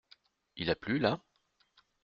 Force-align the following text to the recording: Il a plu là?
Il 0.55 0.71
a 0.71 0.75
plu 0.75 0.97
là? 0.97 1.21